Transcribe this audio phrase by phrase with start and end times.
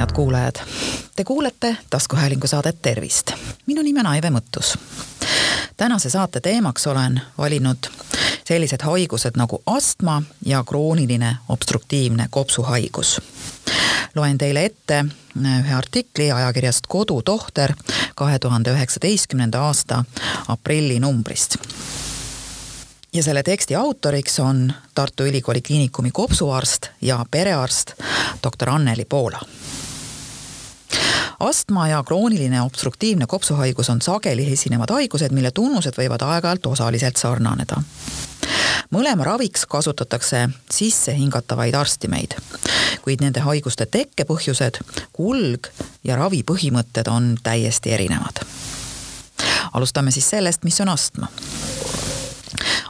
[0.00, 0.54] head kuulajad!
[1.16, 3.32] Te kuulete taskuhäälingu saadet Tervist.
[3.66, 4.78] minu nimi on Aive Mõttus.
[5.76, 7.76] tänase saate teemaks olen valinud
[8.44, 13.20] sellised haigused nagu astma ja krooniline obstruktiivne kopsuhaigus.
[14.14, 15.04] loen teile ette
[15.40, 17.74] ühe artikli ajakirjast Kodutohter
[18.14, 20.04] kahe tuhande üheksateistkümnenda aasta
[20.48, 21.56] aprillinumbrist
[23.12, 27.92] ja selle teksti autoriks on Tartu Ülikooli Kliinikumi kopsuarst ja perearst
[28.44, 29.40] doktor Anneli Poola.
[31.40, 37.82] Astma ja krooniline obstruktiivne kopsuhaigus on sageli esinevad haigused, mille tunnused võivad aeg-ajalt osaliselt sarnaneda.
[38.90, 42.34] mõlema raviks kasutatakse sissehingatavaid arstimeid,
[43.02, 44.80] kuid nende haiguste tekkepõhjused,
[45.12, 45.70] kulg
[46.04, 48.44] ja ravi põhimõtted on täiesti erinevad.
[49.72, 51.28] alustame siis sellest, mis on astma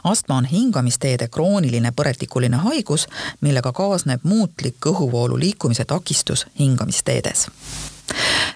[0.03, 3.07] astma on hingamisteede krooniline põletikuline haigus,
[3.41, 7.47] millega kaasneb muutlik kõhuvoolu liikumise takistus hingamisteedes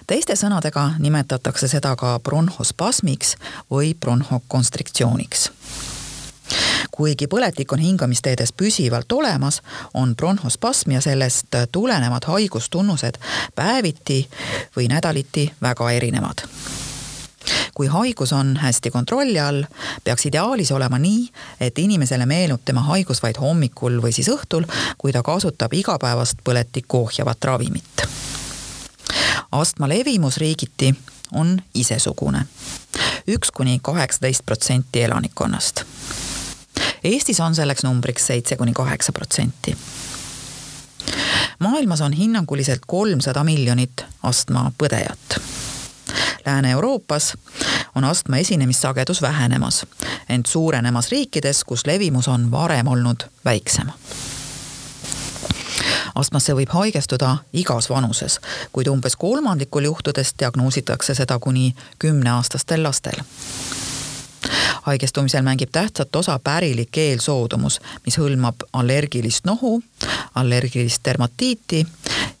[0.06, 3.36] teiste sõnadega nimetatakse seda ka bronhospasmiks
[3.70, 5.50] või bronhokonstriktsiooniks
[6.96, 9.60] kuigi põletik on hingamisteedes püsivalt olemas,
[9.94, 13.18] on bronhospasm ja sellest tulenevad haigustunnused
[13.54, 14.22] päeviti
[14.76, 16.46] või nädaliti väga erinevad
[17.76, 19.64] kui haigus on hästi kontrolli all,
[20.04, 21.28] peaks ideaalis olema nii,
[21.60, 24.64] et inimesele meenub tema haigus vaid hommikul või siis õhtul,
[24.98, 28.06] kui ta kasutab igapäevast põletikku ohjavat ravimit.
[29.52, 30.94] Astma levimus riigiti
[31.32, 32.46] on isesugune,
[33.28, 35.84] üks kuni kaheksateist protsenti elanikkonnast.
[37.04, 39.76] Eestis on selleks numbriks seitse kuni kaheksa protsenti.
[41.58, 45.40] Maailmas on hinnanguliselt kolmsada miljonit astmapõdejat
[46.46, 47.34] Lääne-Euroopas
[47.94, 49.86] on astma esinemissagedus vähenemas,
[50.28, 53.90] ent suurenemas riikides, kus levimus on varem olnud väiksem
[56.16, 58.40] astmasse võib haigestuda igas vanuses,
[58.72, 63.20] kuid umbes kolmandikul juhtudest diagnoositakse seda kuni kümneaastastel lastel.
[64.82, 69.82] haigestumisel mängib tähtsat osa pärilik eelsoodumus, mis hõlmab allergilist nohu,
[70.34, 71.86] allergilist dermatiiti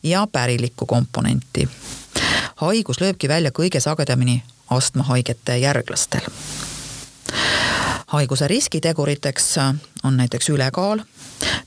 [0.02, 1.68] ja pärilikku komponenti
[2.56, 6.20] haigus lööbki välja kõige sagedamini astmahaigete järglastel.
[8.06, 9.58] haiguse riskiteguriteks
[10.04, 11.00] on näiteks ülekaal,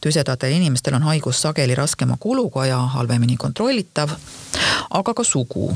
[0.02, 4.10] tüsedatel inimestel on haigus sageli raskema kuluga ja halvemini kontrollitav,
[4.90, 5.76] aga ka sugu.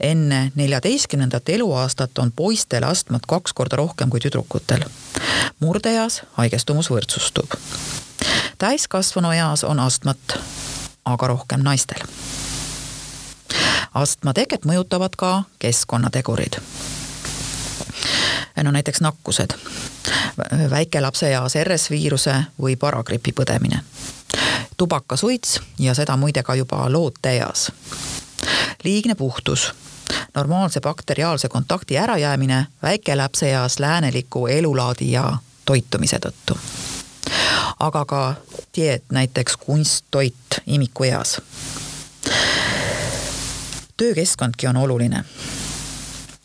[0.00, 4.84] enne neljateistkümnendat eluaastat on poistel astmat kaks korda rohkem kui tüdrukutel.
[5.60, 7.54] murdeeas haigestumus võrdsustub.
[8.58, 10.38] täiskasvanu eas on astmat
[11.04, 12.04] aga rohkem naistel
[13.94, 16.60] astma teket mõjutavad ka keskkonnategurid.
[18.62, 19.50] No näiteks nakkused,
[20.70, 23.80] väikelapse eas RS-viiruse või paragripi põdemine,
[24.76, 27.72] tubakasuits ja seda muide ka juba looteeas,
[28.84, 29.72] liigne puhtus.
[30.34, 36.58] Normaalse bakteriaalse kontakti ärajäämine väikelapse eas lääneliku elulaadi ja toitumise tõttu.
[37.80, 38.34] aga ka
[38.76, 41.40] dieet, näiteks kunsttoit imikueas
[43.98, 45.24] töökeskkondki on oluline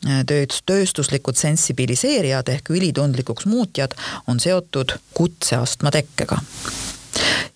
[0.03, 3.95] tööd, tööstuslikud sensibiliseerijad ehk ülitundlikuks muutjad
[4.27, 6.37] on seotud kutseastma tekkega.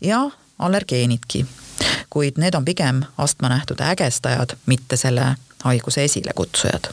[0.01, 1.45] ja allergeenidki,
[2.09, 6.89] kuid need on pigem astmanähtude ägestajad, mitte selle haiguse esilekutsujad.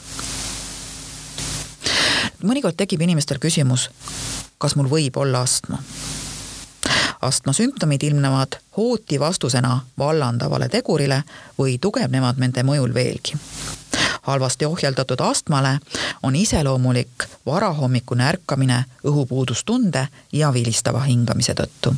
[2.43, 3.89] mõnikord tekib inimestel küsimus,
[4.57, 5.81] kas mul võib olla astma
[7.21, 11.23] astma sümptomid ilmnevad hooti vastusena vallandavale tegurile
[11.57, 13.37] või tugevnevad nende mõjul veelgi.
[14.25, 15.79] Halvasti ohjeldatud astmale
[16.23, 21.95] on iseloomulik varahommikune ärkamine õhupuudustunde ja vilistava hingamise tõttu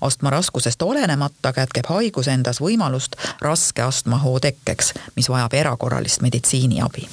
[0.00, 7.08] astma raskusest olenemata kätkeb haigus endas võimalust raske astmahoo tekkeks, mis vajab erakorralist meditsiiniabi.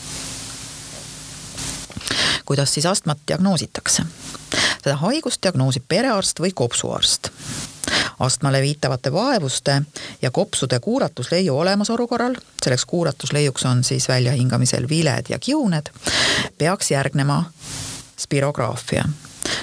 [2.45, 4.03] kuidas siis astmat diagnoositakse?
[4.83, 7.31] seda haigust diagnoosib perearst või kopsuarst.
[8.19, 9.81] Astmale viitavate vaevuste
[10.21, 15.89] ja kopsude kuuratusleiu olemasolu korral, selleks kuuratusleiuks on siis väljahingamisel viled ja kiuned,
[16.57, 17.43] peaks järgnema
[18.17, 19.05] spirograafia.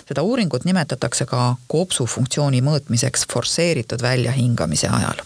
[0.09, 5.25] Seda uuringut nimetatakse ka kopsu funktsiooni mõõtmiseks forsseeritud väljahingamise ajal.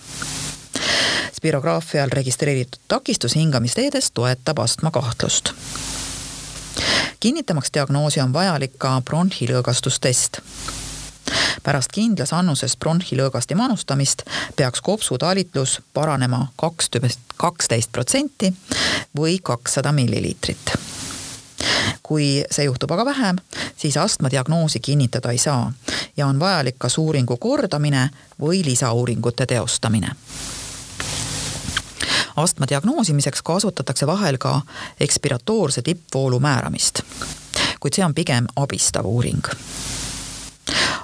[1.38, 5.52] spirograafial registreeritud takistus hingamisteedes toetab astma kahtlust
[7.20, 10.40] kinnitamaks diagnoosi on vajalik ka bronhilõõgastustest
[11.68, 14.22] pärast kindlas annuses bronhilõõgasti manustamist
[14.56, 18.48] peaks kopsutalitlus paranema kaksteist, kaksteist protsenti
[19.16, 20.72] või kakssada milliliitrit.
[22.02, 23.36] kui see juhtub aga vähem,
[23.76, 25.72] siis astmadiagnoosi kinnitada ei saa
[26.16, 28.08] ja on vajalik kas uuringu kordamine
[28.40, 30.16] või lisauuringute teostamine
[32.36, 34.60] astma diagnoosimiseks kasutatakse vahel ka
[35.00, 37.02] ekspiratoorse tippvoolu määramist,
[37.80, 39.44] kuid see on pigem abistav uuring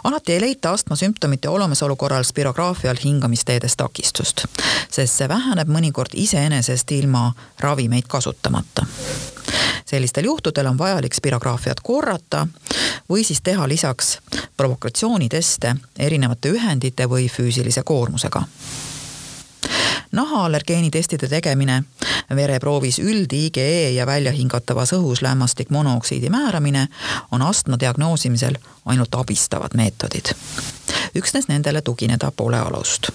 [0.05, 4.45] alati ei leita astmasümptomite olemasolu korral spirograafial hingamisteedes takistust,
[4.91, 8.87] sest see väheneb mõnikord iseenesest ilma ravimeid kasutamata.
[9.85, 12.47] sellistel juhtudel on vajalik spirograafiat korrata
[13.11, 14.19] või siis teha lisaks
[14.57, 18.43] provokatsiooniteste erinevate ühendite või füüsilise koormusega
[20.15, 21.83] nahaallergeenitestide tegemine,
[22.35, 26.89] vereproovis üld-IgE ja väljahingatavas õhus lämmastik monooksiidi määramine
[27.31, 30.35] on astma diagnoosimisel ainult abistavad meetodid.
[31.15, 33.11] üksnes nendele tugineda pole alust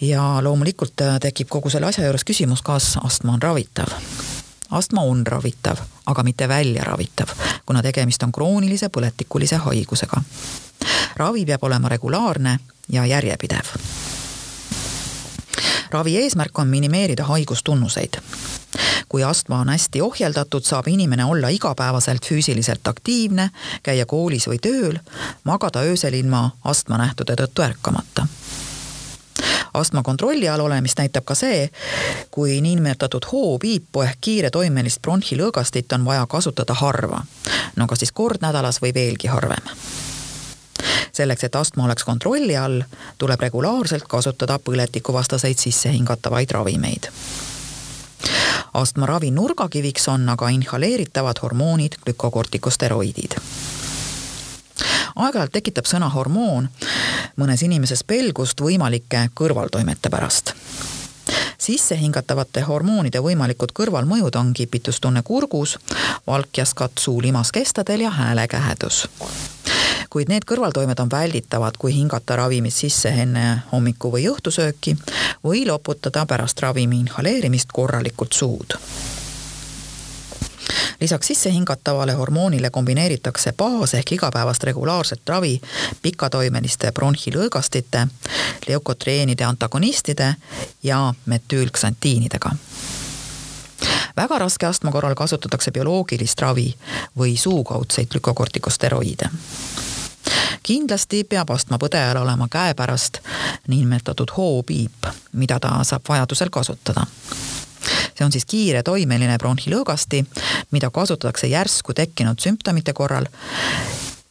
[0.00, 3.92] ja loomulikult tekib kogu selle asja juures küsimus, kas astma on ravitav
[4.70, 5.76] astma on ravitav,
[6.06, 7.28] aga mitte väljaravitav,
[7.66, 10.22] kuna tegemist on kroonilise põletikulise haigusega.
[11.16, 12.58] ravi peab olema regulaarne
[12.88, 14.05] ja järjepidev
[15.96, 18.20] ravi eesmärk on minimeerida haigustunnuseid.
[19.08, 23.50] kui astma on hästi ohjeldatud, saab inimene olla igapäevaselt füüsiliselt aktiivne,
[23.82, 24.98] käia koolis või tööl,
[25.44, 28.26] magada öösel ilma astmanähtude tõttu ärkamata
[29.76, 31.68] astma kontrolli all olemist näitab ka see,
[32.30, 37.22] kui niinimetatud hoopiipu ehk kiiretoimelist bronhilõõgastit on vaja kasutada harva.
[37.76, 39.72] no kas siis kord nädalas või veelgi harvem
[41.16, 42.82] selleks, et astma oleks kontrolli all,
[43.18, 47.10] tuleb regulaarselt kasutada põletikuvastaseid sissehingatavaid ravimeid.
[48.74, 53.38] Astmaravi nurgakiviks on aga inhaleeritavad hormoonid, glükokortikosteroidid.
[55.16, 56.68] aeg-ajalt tekitab sõna hormoon
[57.40, 60.52] mõnes inimeses pelgust võimalike kõrvaltoimete pärast.
[61.58, 65.78] Sissehingatavate hormoonide võimalikud kõrvalmõjud on kipitustunne kurgus,
[66.26, 69.06] valkjaskatt suu-limaskestadel ja häälekähedus
[70.16, 74.94] kuid need kõrvaltoimed on välditavad, kui hingata ravimit sisse enne hommiku- või õhtusööki
[75.44, 78.78] või loputada pärast ravimi inhaleerimist korralikult suud.
[81.00, 85.60] Lisaks sissehingatavale hormoonile kombineeritakse baas ehk igapäevast regulaarset ravi
[86.02, 88.06] pikatoimeliste bronhilõõgastite,
[88.68, 90.34] leukotreenide antagonistide
[90.82, 92.50] ja metüülksantiinidega.
[94.16, 96.70] Väga raske astma korral kasutatakse bioloogilist ravi
[97.18, 99.28] või suukaudseid glükokortikosteroide
[100.66, 103.20] kindlasti peab astmapõdejal olema käepärast
[103.68, 107.06] niinimetatud hoopiip, mida ta saab vajadusel kasutada.
[108.18, 110.24] See on siis kiiretoimeline bronhilõõgasti,
[110.70, 113.28] mida kasutatakse järsku tekkinud sümptomite korral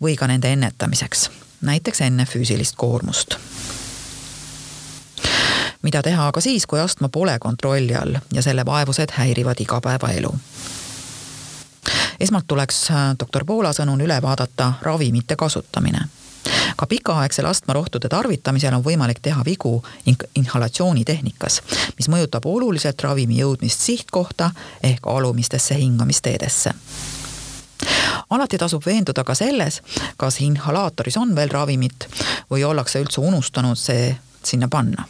[0.02, 1.30] või ka nende ennetamiseks,
[1.62, 3.38] näiteks enne füüsilist koormust.
[5.86, 10.34] mida teha aga siis, kui astma pole kontrolli all ja selle vaevused häirivad igapäevaelu?
[12.20, 12.88] Esmalt tuleks
[13.20, 16.08] doktor Poola sõnul üle vaadata ravimite kasutamine
[16.76, 19.78] ka pikaaegsel astmarohtude tarvitamisel on võimalik teha vigu
[20.36, 21.62] inhalatsioonitehnikas,
[21.98, 24.52] mis mõjutab oluliselt ravimi jõudmist sihtkohta
[24.84, 26.74] ehk alumistesse hingamisteedesse.
[28.30, 29.82] Alati tasub veenduda ka selles,
[30.18, 32.08] kas inhalaatoris on veel ravimit
[32.52, 34.16] või ollakse üldse unustanud see
[34.46, 35.06] sinna panna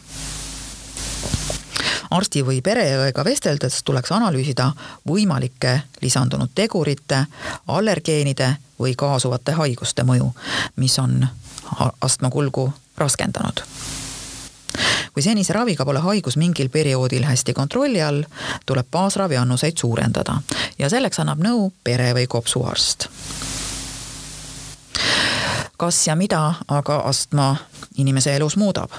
[2.10, 4.70] arsti või pereõega vesteldes tuleks analüüsida
[5.08, 7.24] võimalike lisandunud tegurite,
[7.68, 10.30] allergeenide või kaasuvate haiguste mõju,
[10.76, 11.26] mis on
[12.00, 13.62] astmakulgu raskendanud
[15.16, 18.20] kui senise raviga pole haigus mingil perioodil hästi kontrolli all,
[18.66, 20.34] tuleb baasravi annuseid suurendada
[20.78, 23.08] ja selleks annab nõu pere- või kopsuarst.
[25.76, 27.56] kas ja mida aga astma
[27.96, 28.90] inimese elus muudab?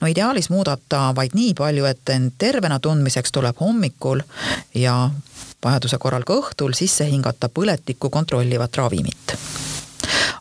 [0.00, 4.20] No ideaalis muudab ta vaid nii palju, et end tervena tundmiseks tuleb hommikul
[4.74, 5.10] ja
[5.64, 9.36] vajaduse korral ka õhtul sisse hingata põletikku kontrollivat ravimit.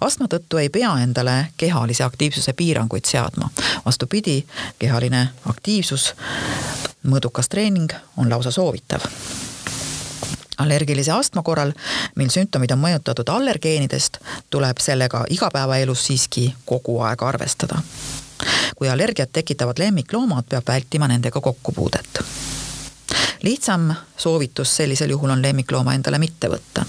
[0.02, 3.50] Astma tõttu ei pea endale kehalise aktiivsuse piiranguid seadma.
[3.86, 4.46] vastupidi,
[4.80, 6.14] kehaline aktiivsus,
[7.08, 9.06] mõõdukas treening on lausa soovitav.
[10.58, 11.74] Allergilise astma korral,
[12.16, 14.18] mil sümptomid on mõjutatud allergeenidest,
[14.50, 17.82] tuleb sellega igapäevaelus siiski kogu aeg arvestada
[18.75, 22.20] kui allergiat tekitavad lemmikloomad, peab vältima nendega kokkupuudet.
[23.44, 26.86] lihtsam soovitus sellisel juhul on lemmiklooma endale mitte võtta.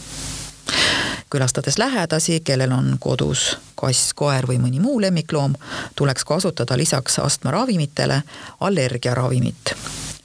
[1.31, 5.55] külastades lähedasi, kellel on kodus kass, koer või mõni muu lemmikloom,
[5.97, 8.23] tuleks kasutada lisaks astmaravimitele
[8.61, 9.75] allergiaravimit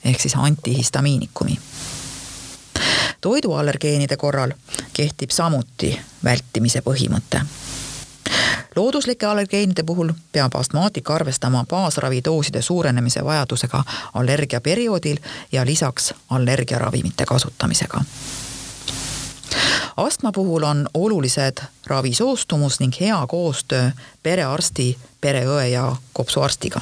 [0.03, 1.59] ehk siis antihistamiinikumi
[3.21, 4.53] toiduallergeenide korral
[4.93, 7.41] kehtib samuti vältimise põhimõte
[8.75, 15.17] looduslike allergeenide puhul peab astmaatik arvestama baasravidooside suurenemise vajadusega allergia perioodil
[15.51, 18.01] ja lisaks allergiaravimite kasutamisega
[19.97, 23.91] astma puhul on olulised ravisoostumus ning hea koostöö
[24.23, 26.81] perearsti, pereõe ja kopsuarstiga.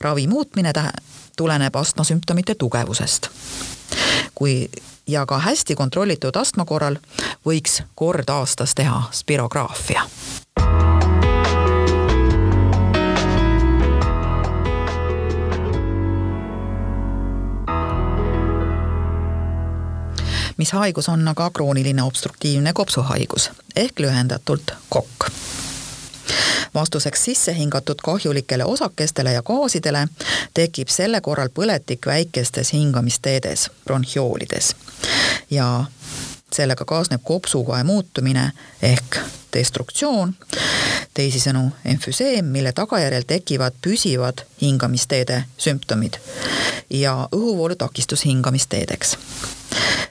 [0.00, 0.72] ravi muutmine
[1.36, 3.28] tuleneb astmasümptomite tugevusest.
[4.34, 4.68] kui
[5.06, 6.96] ja ka hästi kontrollitud astma korral
[7.46, 10.02] võiks kord aastas teha spirograafia
[20.58, 25.30] mis haigus on aga krooniline obstruktiivne kopsuhaigus ehk lühendatult kokk
[26.74, 30.08] vastuseks sisse hingatud kahjulikele osakestele ja gaasidele
[30.54, 34.76] tekib selle korral põletik väikestes hingamisteedes, bronhioolides.
[35.50, 35.84] ja
[36.52, 38.52] sellega kaasneb kopsukoe muutumine
[38.82, 39.18] ehk
[39.52, 40.34] destruktsioon,
[41.14, 46.18] teisisõnu emfüseem, mille tagajärjel tekivad püsivad hingamisteede sümptomid
[46.90, 49.16] ja õhuvoolu takistus hingamisteedeks.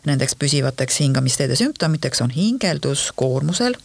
[0.06, 3.76] Nendeks püsivateks hingamisteede sümptomiteks on hingeldus koormusel,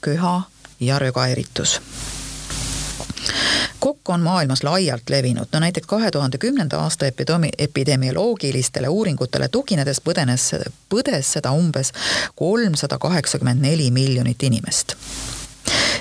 [0.00, 0.42] köha
[0.80, 1.80] ja rögaeritus
[3.82, 9.98] kokk on maailmas laialt levinud, no näiteks kahe tuhande kümnenda aasta epidemi-, epidemioloogilistele uuringutele tuginedes
[10.00, 10.44] põdenes,
[10.88, 11.90] põdes seda umbes
[12.38, 14.94] kolmsada kaheksakümmend neli miljonit inimest.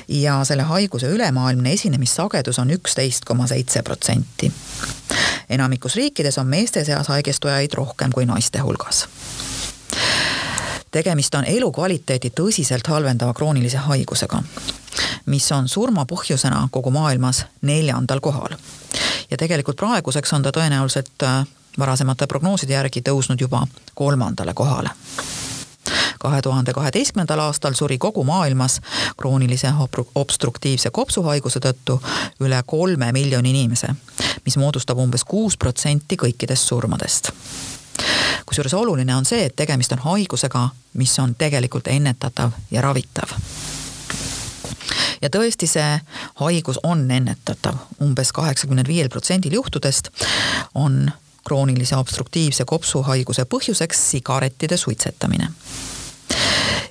[0.07, 4.51] Ja selle haiguse ülemaailmne esinemissagedus on üksteist koma seitse protsenti.
[5.49, 9.07] enamikus riikides on meeste seas haigestujaid rohkem kui naiste hulgas.
[10.91, 14.43] Tegemist on elukvaliteeti tõsiselt halvendava kroonilise haigusega,
[15.25, 18.57] mis on surma põhjusena kogu maailmas neljandal kohal.
[19.31, 21.45] ja tegelikult praeguseks on ta tõenäoliselt äh,
[21.79, 24.89] varasemate prognooside järgi tõusnud juba kolmandale kohale.
[26.19, 28.81] kahe tuhande kaheteistkümnendal aastal suri kogu maailmas
[29.17, 29.73] kroonilise
[30.15, 32.01] obstruktiivse kopsuhaiguse tõttu
[32.39, 33.87] üle kolme miljoni inimese,
[34.45, 37.31] mis moodustab umbes kuus protsenti kõikidest surmadest.
[38.45, 43.37] Kusjuures oluline on see, et tegemist on haigusega, mis on tegelikult ennetatav ja ravitav
[45.21, 45.99] ja tõesti, see
[46.41, 47.75] haigus on ennetatav.
[48.01, 50.09] Umbes, umbes kaheksakümnel viiel protsendil juhtudest
[50.75, 51.11] on
[51.43, 55.47] kroonilise obstruktiivse kopsuhaiguse põhjuseks sigarettide suitsetamine.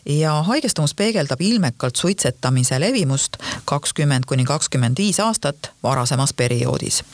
[0.06, 7.04] Ja haigestumus peegeldab ilmekalt suitsetamise levimust kakskümmend kuni kakskümmend viis aastat varasemas perioodis.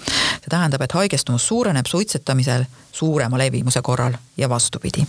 [0.40, 5.06] see tähendab, et haigestumus suureneb suitsetamisel suurema levimuse korral ja vastupidi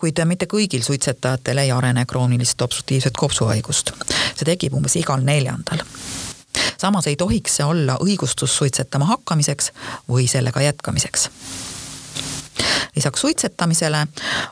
[0.00, 3.92] kuid mitte kõigil suitsetajatel ei arene kroonilist obstruktiivset kopsuhaigust.
[4.34, 5.84] see tekib umbes igal neljandal.
[6.78, 9.72] samas ei tohiks see olla õigustus suitsetama hakkamiseks
[10.08, 11.28] või sellega jätkamiseks
[12.96, 14.06] lisaks suitsetamisele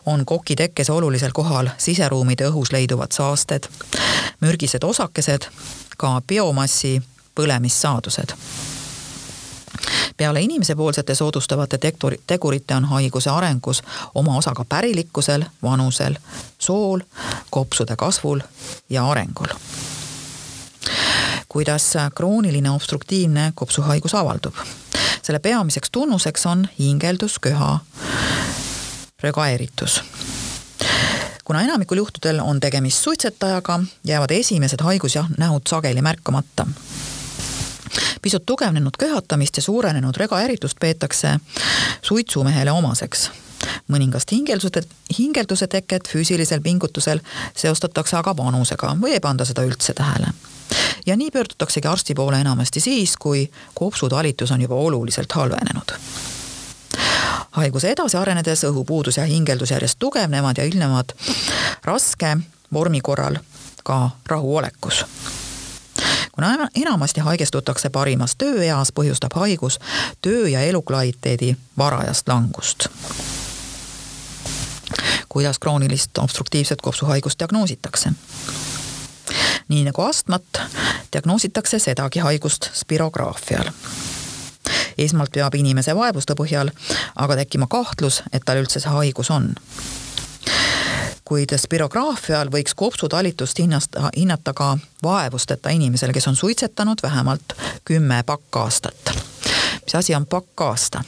[0.07, 3.67] on koki tekkes olulisel kohal siseruumide õhus leiduvad saasted,
[4.41, 5.51] mürgised osakesed,
[5.99, 7.03] ka biomassi
[7.35, 8.37] põlemissaadused
[10.19, 11.79] peale inimesepoolsete soodustavate
[12.27, 13.83] tegurite on haiguse arengus
[14.15, 16.15] oma osa ka pärilikkusel, vanusel,
[16.59, 17.01] sool,
[17.51, 18.41] kopsude kasvul
[18.91, 19.47] ja arengul.
[21.49, 24.55] kuidas krooniline obstruktiivne kopsuhaigus avaldub?
[25.23, 27.79] selle peamiseks tunnuseks on hingeldus, köha,
[29.23, 30.03] rögaeritus
[31.49, 36.67] kuna enamikul juhtudel on tegemist suitsetajaga, jäävad esimesed haigusnähud sageli märkamata.
[38.23, 41.39] Pisut tugevnenud köhatamist ja suurenenud rögaeritust peetakse
[42.03, 43.31] suitsumehele omaseks.
[43.89, 44.83] Mõningast hingelduse,
[45.19, 47.21] hingelduse teket füüsilisel pingutusel
[47.57, 50.33] seostatakse aga vanusega või ei panda seda üldse tähele.
[51.07, 55.93] ja nii pöördutaksegi arsti poole enamasti siis, kui kopsutalitus on juba oluliselt halvenenud.
[57.51, 61.17] Haiguse edasi arenedes õhupuudus ja hingeldus järjest tugevnevad ja ilmnevad
[61.85, 62.37] raske
[62.73, 63.39] vormi korral
[63.85, 65.05] ka rahuolekus
[66.39, 69.81] kuna enamasti haigestutakse parimas tööeas, põhjustab haigus
[70.23, 72.87] töö- ja elukvaliteedi varajast langust.
[75.29, 78.11] kuidas kroonilist obstruktiivset kopsuhaigust diagnoositakse?
[79.69, 80.45] nii nagu astmat,
[81.13, 83.71] diagnoositakse sedagi haigust spirograafial
[84.99, 86.71] esmalt peab inimese vaevuste põhjal
[87.17, 89.55] aga tekkima kahtlus, et tal üldse see haigus on
[91.29, 97.53] kuid spirograafial võiks kopsutalitust hinnasta, hinnata ka vaevusteta inimesel, kes on suitsetanud vähemalt
[97.85, 99.13] kümme pakkaastat.
[99.85, 101.05] mis asi on pakkaasta?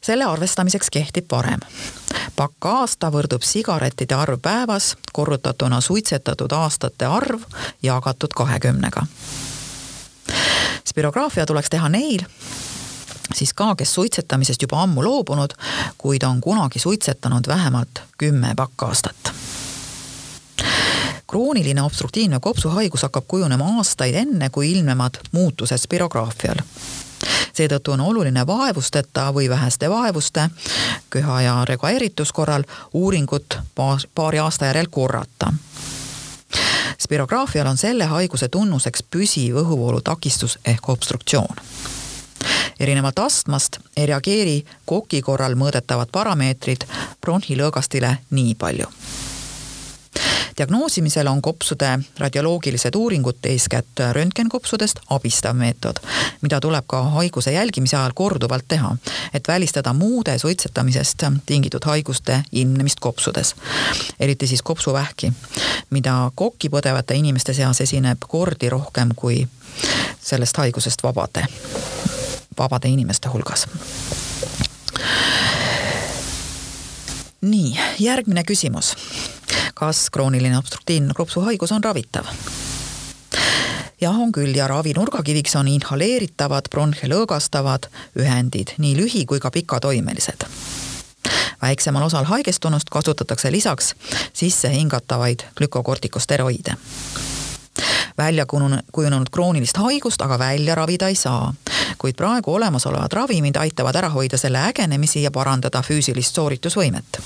[0.00, 1.60] selle arvestamiseks kehtib varem.
[2.36, 7.42] pakkaasta võrdub sigarettide arv päevas korrutatuna suitsetatud aastate arv
[7.82, 9.06] jagatud kahekümnega
[10.88, 12.22] spirograafia tuleks teha neil,
[13.34, 15.50] siis ka, kes suitsetamisest juba ammu loobunud,
[15.98, 19.32] kuid on kunagi suitsetanud vähemalt kümme pakkaastat.
[21.26, 26.56] krooniline obstruktiivne kopsuhaigus hakkab kujunema aastaid enne, kui ilmnevad muutused spirograafial.
[27.52, 30.50] Seetõttu on oluline vaevusteta või väheste vaevuste,
[31.10, 33.58] köha ja regaeritus korral uuringut
[34.14, 35.52] paari aasta järel korrata.
[36.98, 41.56] Spirograafial on selle haiguse tunnuseks püsiv õhuvoolu takistus ehk obstruktsioon
[42.80, 46.88] erinevalt astmast ei reageeri koki korral mõõdetavad parameetrid
[47.20, 48.90] bronhilõõgastile nii palju
[50.58, 55.96] diagnoosimisel on kopsude radioloogilised uuringud, eeskätt röntgenkopsudest, abistav meetod,
[56.40, 58.96] mida tuleb ka haiguse jälgimise ajal korduvalt teha,
[59.34, 63.54] et välistada muude suitsetamisest tingitud haiguste ilmnemist kopsudes.
[64.20, 65.32] eriti siis kopsuvähki,
[65.90, 69.48] mida kokki põdevate inimeste seas esineb kordi rohkem kui
[70.22, 71.46] sellest haigusest vabade,
[72.58, 73.66] vabade inimeste hulgas
[77.40, 78.94] nii, järgmine küsimus
[79.74, 82.30] kas krooniline obstruktiivne kropsuhaigus on ravitav
[84.04, 87.88] jah, on küll ja ravi nurgakiviks on inhaleeritavad bronhe lõõgastavad
[88.20, 90.46] ühendid, nii lühi- kui ka pikatoimelised.
[91.62, 93.94] väiksemal osal haigestunust kasutatakse lisaks
[94.32, 96.76] sissehingatavaid glükokortikosteroide.
[98.18, 101.54] Välja kujunenud kroonilist haigust aga välja ravida ei saa,
[101.98, 107.20] kuid praegu olemasolevad ravimid aitavad ära hoida selle ägenemisi ja parandada füüsilist sooritusvõimet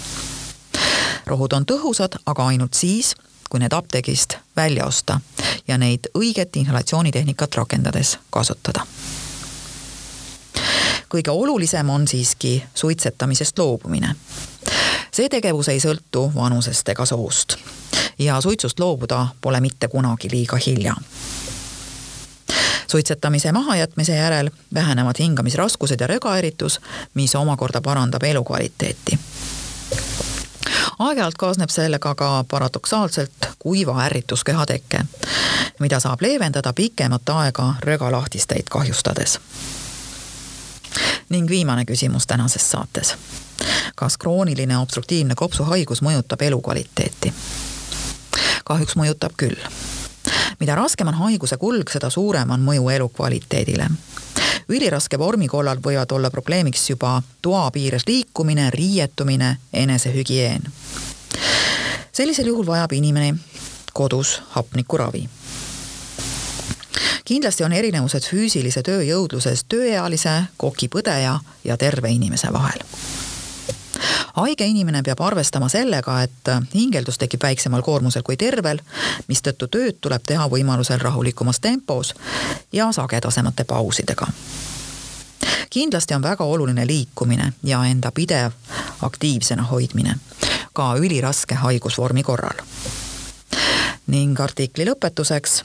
[1.29, 3.15] rohud on tõhusad, aga ainult siis,
[3.51, 5.21] kui need apteegist välja osta
[5.69, 8.87] ja neid õiget inhalatsioonitehnikat rakendades kasutada.
[11.09, 14.15] kõige olulisem on siiski suitsetamisest loobumine.
[15.19, 17.57] See tegevus ei sõltu vanusest ega soost
[18.23, 20.95] ja suitsust loobuda pole mitte kunagi liiga hilja
[22.87, 26.81] suitsetamise mahajätmise järel vähenevad hingamisraskused ja rögaeritus,
[27.15, 29.19] mis omakorda parandab elukvaliteeti
[30.99, 35.03] aeg-ajalt kaasneb sellega ka paradoksaalselt kuiva ärrituskeha teke,
[35.79, 39.41] mida saab leevendada pikemat aega rögalahtisteid kahjustades.
[41.29, 43.17] ning viimane küsimus tänases saates.
[43.95, 47.33] Kas krooniline obstruktiivne kopsuhaigus mõjutab elukvaliteeti?
[48.65, 49.57] kahjuks mõjutab küll
[50.61, 53.89] mida raskem on haiguse kulg, seda suurem on mõju elukvaliteedile
[54.69, 60.63] üliraske vormi korral võivad olla probleemiks juba toa piires liikumine, riietumine, enesehügieen.
[62.13, 63.35] sellisel juhul vajab inimene
[63.93, 65.29] kodus hapnikuravi
[67.25, 72.85] kindlasti on erinevused füüsilise tööjõudluses tööealise, kokipõdeja ja terve inimese vahel
[74.41, 78.81] haige inimene peab arvestama sellega, et hingeldus tekib väiksemal koormusel kui tervel,
[79.29, 82.15] mistõttu tööd tuleb teha võimalusel rahulikumas tempos
[82.73, 84.27] ja sagedasemate pausidega.
[85.71, 88.53] kindlasti on väga oluline liikumine ja enda pidev
[89.03, 90.15] aktiivsena hoidmine,
[90.73, 92.63] ka üliraske haigusvormi korral.
[94.07, 95.63] ning artikli lõpetuseks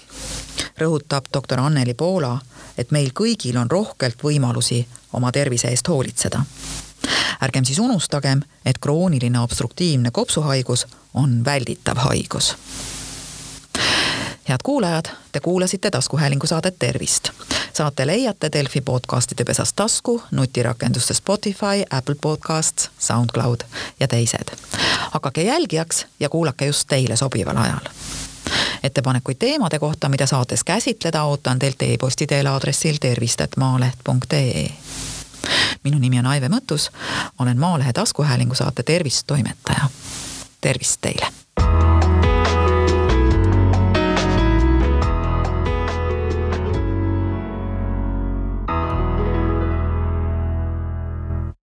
[0.79, 2.39] rõhutab doktor Anneli Poola,
[2.77, 6.43] et meil kõigil on rohkelt võimalusi oma tervise eest hoolitseda
[7.43, 12.57] ärgem siis unustagem, et krooniline obstruktiivne kopsuhaigus on välditav haigus.
[14.49, 17.29] head kuulajad, te kuulasite taskuhäälingu saadet Tervist.
[17.73, 23.59] saate leiate Delfi podcastide pesast tasku, nutirakenduste Spotify, Apple Podcasts, SoundCloud
[23.99, 24.55] ja teised.
[25.11, 27.89] hakake jälgijaks ja kuulake just teile sobival ajal
[28.83, 34.69] ettepanekuid teemade kohta, mida saates käsitleda, ootan teilt e-posti teel aadressil tervist.maaleht.ee
[35.83, 36.89] minu nimi on Aive Mõttus,
[37.39, 39.89] olen Maalehe taskuhäälingu saate Tervist toimetaja.
[40.61, 41.27] tervist teile